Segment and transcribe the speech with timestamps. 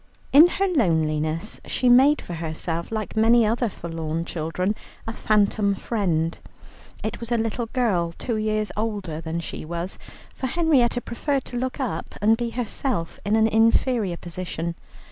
[0.33, 4.73] In her loneliness she made for herself, like many other forlorn children,
[5.05, 6.39] a phantom friend.
[7.03, 9.99] It was a little girl two years older than she was,
[10.33, 14.73] for Henrietta preferred to look up, and be herself in an inferior position.